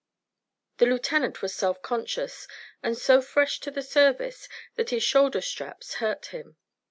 The 0.77 0.87
lieutenant 0.87 1.43
was 1.43 1.53
self 1.53 1.79
conscious 1.83 2.47
and 2.81 2.97
so 2.97 3.21
fresh 3.21 3.59
to 3.59 3.69
the 3.69 3.83
service 3.83 4.49
that 4.73 4.89
his 4.89 5.03
shoulder 5.03 5.41
straps 5.41 5.93
hurt 6.01 6.25
him. 6.33 6.57